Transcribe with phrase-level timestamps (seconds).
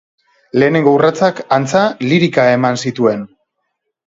[0.61, 3.23] Lehenengo urratsak, antza, lirika eman zituen.